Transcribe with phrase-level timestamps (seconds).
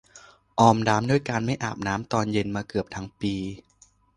[0.59, 3.35] ออมน้ำด้วยการไม่อาบน้ำตอนเย็นมาเกือบทั้งปี